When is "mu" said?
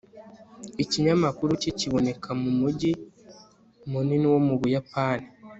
2.41-2.51, 4.47-4.53